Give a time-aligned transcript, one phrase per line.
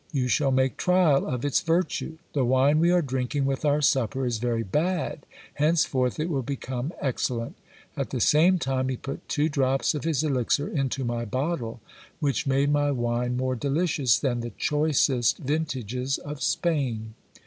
[0.11, 2.17] You shall make trial of its virtue.
[2.33, 6.91] The wine we are drinking with our supper is very bad; henceforth it will become
[6.99, 7.55] excellent.
[7.95, 11.81] At the same time he put two drops of his elixir into my bottle,
[12.19, 17.13] which made my wine more delicious than the choicest vintages of Spain.